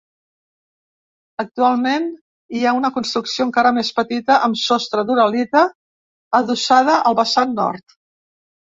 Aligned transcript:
Actualment 1.43 2.07
hi 2.59 2.65
ha 2.69 2.73
una 2.79 2.91
construcció 2.97 3.47
encara 3.49 3.75
més 3.77 3.93
petita, 4.01 4.41
amb 4.49 4.61
sostre 4.65 5.07
d'uralita, 5.11 5.65
adossada 6.43 6.99
al 7.13 7.23
vessant 7.25 7.59
nord. 7.65 8.01